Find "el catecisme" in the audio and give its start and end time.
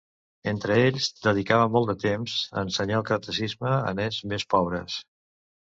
3.03-3.77